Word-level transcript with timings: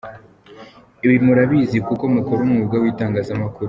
Ibi 1.05 1.17
murabizi 1.25 1.77
kuko 1.87 2.03
mukora 2.13 2.41
umwuga 2.43 2.75
w’itangazamakuru. 2.83 3.59